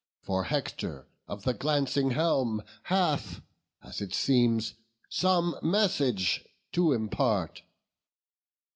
[0.23, 3.43] for Hector of the glancing helm Hath,
[3.83, 4.73] as it seems,
[5.11, 6.43] some message
[6.73, 7.61] to impart."